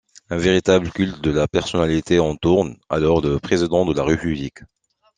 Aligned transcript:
Un 0.31 0.37
véritable 0.37 0.89
culte 0.91 1.21
de 1.21 1.29
la 1.29 1.47
personnalité 1.47 2.17
entoure 2.19 2.65
alors 2.89 3.21
le 3.21 3.39
Président 3.39 3.85
de 3.85 3.93
la 3.93 4.03
République. 4.03 4.63